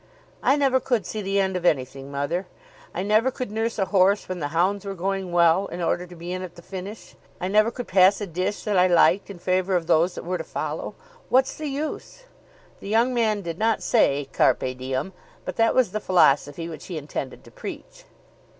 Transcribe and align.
"I 0.41 0.55
never 0.55 0.79
could 0.79 1.05
see 1.05 1.21
the 1.21 1.39
end 1.39 1.55
of 1.55 1.63
anything, 1.63 2.09
mother. 2.11 2.47
I 2.91 3.03
never 3.03 3.29
could 3.29 3.51
nurse 3.51 3.77
a 3.77 3.85
horse 3.85 4.27
when 4.27 4.39
the 4.39 4.47
hounds 4.47 4.83
were 4.83 4.95
going 4.95 5.31
well 5.31 5.67
in 5.67 5.79
order 5.79 6.07
to 6.07 6.15
be 6.15 6.33
in 6.33 6.41
at 6.41 6.55
the 6.55 6.63
finish. 6.63 7.13
I 7.39 7.47
never 7.47 7.69
could 7.69 7.87
pass 7.87 8.19
a 8.19 8.25
dish 8.25 8.63
that 8.63 8.79
I 8.79 8.87
liked 8.87 9.29
in 9.29 9.37
favour 9.37 9.75
of 9.75 9.85
those 9.85 10.15
that 10.15 10.25
were 10.25 10.39
to 10.39 10.43
follow. 10.43 10.95
What's 11.29 11.53
the 11.53 11.67
use?" 11.67 12.23
The 12.79 12.89
young 12.89 13.13
man 13.13 13.43
did 13.43 13.59
not 13.59 13.83
say 13.83 14.25
"carpe 14.33 14.75
diem," 14.75 15.13
but 15.45 15.57
that 15.57 15.75
was 15.75 15.91
the 15.91 15.99
philosophy 15.99 16.67
which 16.67 16.87
he 16.87 16.97
intended 16.97 17.43
to 17.43 17.51
preach. 17.51 18.05